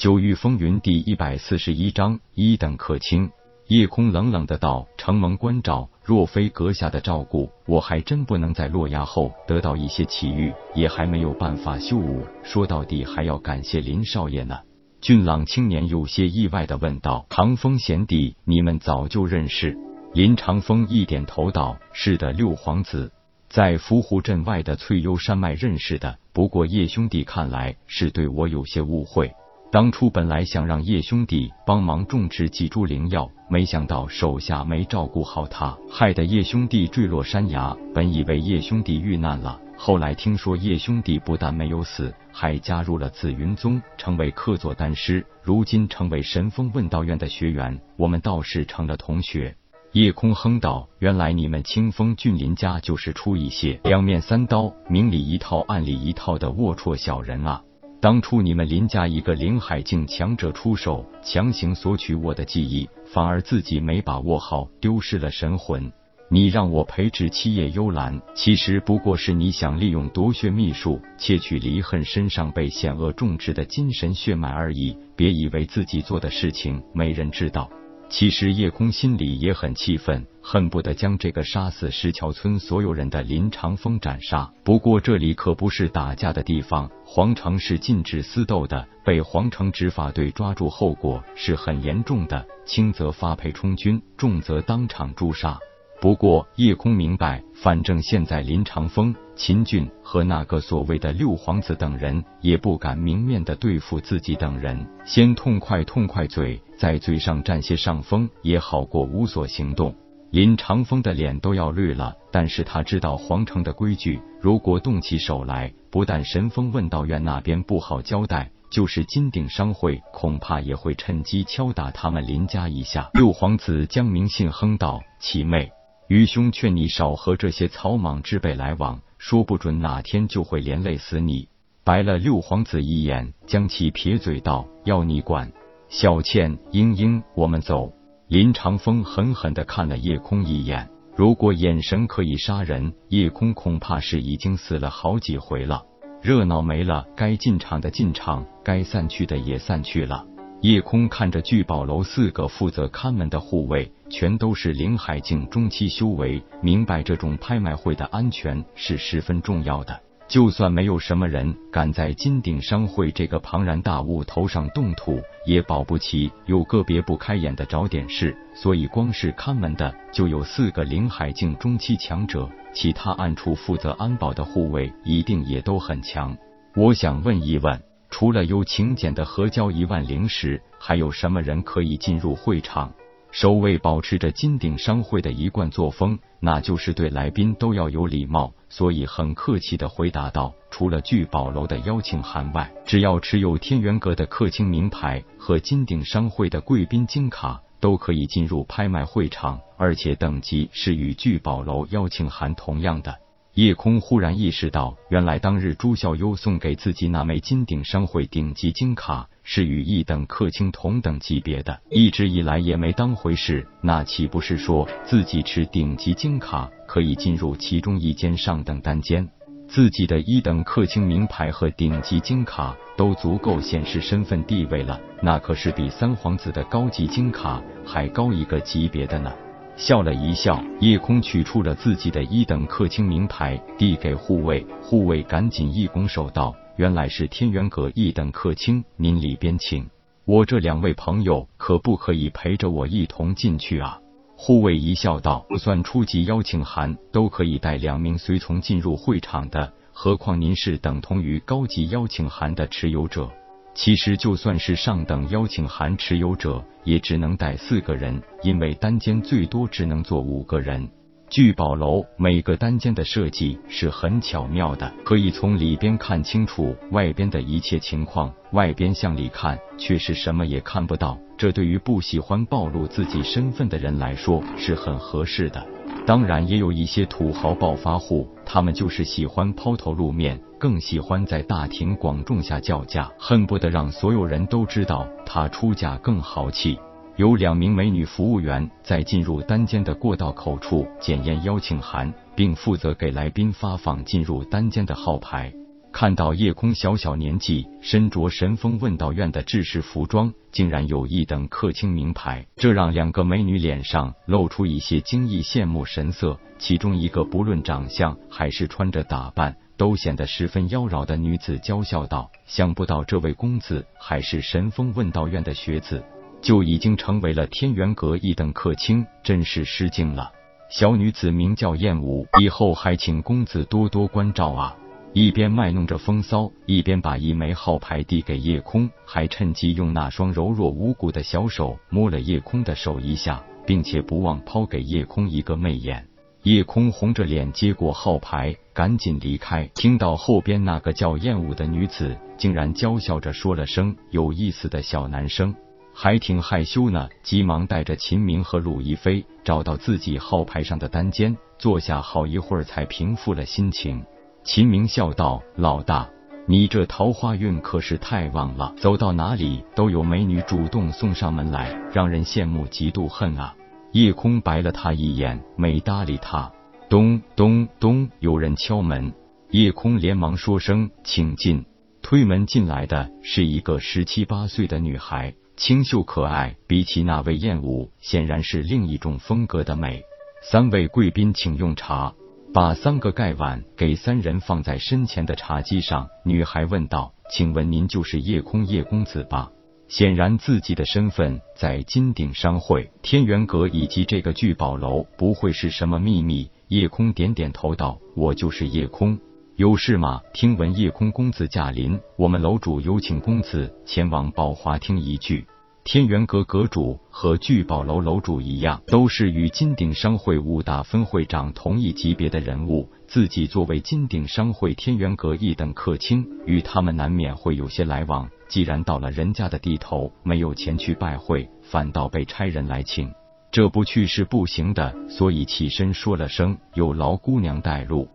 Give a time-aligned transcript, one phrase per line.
[0.00, 3.30] 九域风云第一百四十一章一等客卿。
[3.66, 12.24] 夜空冷冷的道：“承蒙关照，若非阁下的照顾，我还真不能在落崖后得到一些奇遇，也还没有办法修武。
[12.42, 14.60] 说到底，还要感谢林少爷呢。”
[15.02, 19.76] 俊朗青年有些意外的问道：“长风贤弟，你们早就认识？”
[20.14, 23.12] 林长风一点头道：“是的，六皇子
[23.50, 26.16] 在伏虎镇外的翠幽山脉认识的。
[26.32, 29.30] 不过叶兄弟看来是对我有些误会。”
[29.72, 37.76] 当初本来想让叶兄弟帮忙种植几株灵药，没想到手下没照顾好他，害得叶兄弟坠落山崖。
[37.94, 49.54] 本以为叶兄弟遇难了，后来听说叶兄弟不但没有死，还加入了紫云宗，成为客座丹师，如今成为神风问道院的学员，我们倒是成了同学。
[49.92, 57.62] 夜空哼道：“原来你们清风峻林家就是出一些两面三刀、明里一套暗里一套的龌龊小人啊！”
[58.00, 65.92] 当初你们林家一个林海境强者出手，强行索取我的记忆，反而自己没把握好，丢失了神魂。
[66.30, 74.96] 你让我培植七叶幽兰，其实不过是你想利用夺血秘术窃取离恨身上被险恶种植的精神血脉而已。
[75.14, 77.68] 别以为自己做的事情没人知道。
[78.10, 84.52] 其实叶空心里也很气愤，恨不得将这个杀死石桥村所有人的林长风斩杀。
[84.64, 95.56] 不过这里可不是打架的地方，皇城是禁止私斗的，被皇城执法队抓住，后果是很严重的，轻则发配充军，重则当场诛杀。
[96.00, 109.94] 不过叶空明白，反正现在林长风、秦俊和那个所谓的六皇子等人也不敢明面的对付自己等人，先痛快痛快嘴，在嘴上占些上风也好过无所行动。
[110.30, 123.10] 林长风的脸都要绿了，但是他知道皇城的规矩，如果动起手来，不但神风问道院那边不好交代，就是金鼎商会恐怕也会趁机敲打他们林家一下。
[123.12, 125.70] 六皇子江明信哼道：“七妹。”
[126.10, 131.46] 愚兄劝你少和这些草莽之辈来往，说不准哪天就会连累死你。
[131.84, 135.52] 白了六皇子一眼，将其撇嘴道：“要你管。”
[135.88, 137.92] 小倩、英英，我们走。
[138.26, 145.84] 林长风狠狠的看了叶空一眼，如果眼神可以杀人，叶空恐怕是已经死了好几回了。
[146.20, 150.26] 热闹没了，该进场的进场，该散去的也散去了。
[150.62, 159.98] 夜空看着聚宝楼四个负责看门的护卫，全都是灵海境中期修为，明白这种拍卖会的安全是十分重要的。
[160.28, 168.36] 就算没有什么人敢在金鼎商会这个庞然大物头上动土，也保不齐有个别不开眼的找点事。
[168.54, 176.36] 所以，光是看门的就有四个灵海境中期强者，其他暗处负责安保的护卫一定也都很强。
[176.76, 177.89] 我想问一问。
[178.10, 182.92] 除了有请柬的核交一万灵石，还有什么人可以进入会场？
[183.32, 203.16] 守卫保持着金鼎商会的一贯作风，那就是对来宾都要有礼貌，所以很客气的回答道：“除了聚宝楼的邀请函外，只要持有天元阁的客卿名牌和金鼎商会的贵宾金卡，都可以进入拍卖会场，而且等级是与聚宝楼邀请函同样的。”
[203.60, 213.66] 夜空忽然意识到，原来当日朱孝优送给自己那枚金鼎商会顶级金卡是与一等客卿同等级别的，一直以来也没当回事。
[213.82, 219.28] 那岂不是说自己持顶级金卡可以进入其中一间上等单间？
[219.68, 229.30] 自己的一等客卿名牌和顶级金卡都足够显示身份地位了，那可是比三皇子的高级金卡还高一个级别的呢。
[229.80, 234.64] 笑了一笑，夜空取出了自己的一等客卿名牌，递给护卫。
[234.82, 239.88] 护卫赶紧一拱手道：“原来是天元阁一等客卿，您里边请。
[240.26, 243.98] 我这两位朋友可不可以陪着我一同进去啊？”
[244.36, 253.30] 护卫一笑道：“就算初级邀请函，都可以带两名随从进入会场的，何况您是等同于高级邀请函的持有者。”
[253.74, 260.88] 其实就算是上等邀请函持有者，也只能带四个人，因为单间最多只能坐五个人。
[261.30, 271.16] 聚宝楼每个单间的设计是很巧妙的，可以从里边看清楚外边的一切情况，外边向里看却是什么也看不到。
[271.38, 275.64] 这对于不喜欢暴露自己身份的人来说是很合适的。
[276.10, 286.76] 当然，也有一些土豪暴发户，他们就是喜欢抛头露面，更喜欢在大庭广众下叫价，恨不得让所有人都知道他出价更豪气。
[287.14, 295.52] 有两名美女服务员在进入单间的过道口处检验邀请函，并负责给来宾发放进入单间的号牌。
[295.92, 306.38] 看到叶空小小年纪身着神风问道院的制式服装，竟然有一等客卿名牌，这让两个美女脸上露出一些惊异羡慕神色。
[306.58, 316.04] 其中一个不论长相还是穿着打扮，都显得十分妖娆的女子娇笑道：“想不到这位公子还是神风问道院的学子，
[316.40, 320.30] 就已经成为了天元阁一等客卿，真是失敬了。”
[320.70, 324.76] 小女子名叫燕舞，以后还请公子多多关照啊！
[325.12, 336.06] 一边卖弄着风骚，一边把一枚号牌递给叶空，还趁机用那双柔弱无骨的小手摸了叶空的手一下，并且不忘抛给叶空一个媚眼。
[336.44, 339.68] 叶空红着脸接过号牌，赶紧离开。
[339.74, 345.54] 听到后边那个叫燕舞的女子竟然娇笑着说了声“有意思的小男生”。
[345.92, 354.02] 还挺害羞呢，急忙带着秦明和鲁一飞找到自己号牌上的单间，坐下好一会儿才平复了心情。
[354.42, 356.08] 秦明笑道：“老大，
[356.46, 363.54] 你这桃花运可是太旺了，走到哪里都有美女主动送上门来，让人羡慕嫉妒恨啊。”
[363.92, 366.50] 夜空白了他一眼，没搭理他。
[366.88, 369.12] 咚咚咚，有人敲门，
[369.50, 371.64] 夜空连忙说声：“请进。”
[372.02, 375.34] 推门进来的是一个十七八岁的女孩。
[375.56, 380.02] 清秀可爱，比起那位艳舞，显然是另一种风格的美。
[380.42, 382.14] 三位贵宾，请用茶。
[382.52, 386.08] 把三个盖碗给三人放在身前的茶几上。
[386.24, 389.48] 女孩问道：“请问您就是夜空叶公子吧？”
[389.86, 396.50] 显然自己的身份在金鼎商会、天元阁以及这个聚宝楼不会是什么秘密。
[396.66, 399.16] 夜空点点头道：“我就是夜空。”
[399.54, 400.20] 有事吗？
[400.32, 405.46] 听闻夜空公子驾临，我们楼主有请公子前往宝华厅一聚。
[405.92, 412.88] 天元阁阁主和聚宝楼楼主一样，都是与金鼎商会五大分会长同一级别的人物。
[413.08, 418.30] 自己作为金鼎商会天元阁一等客卿，与他们难免会有些来往。
[418.48, 423.12] 既然到了人家的地头，没有前去拜会，反倒被差人来请，
[423.50, 424.94] 这不去是不行的。
[425.08, 428.06] 所以起身说了声：“有劳姑娘带路。”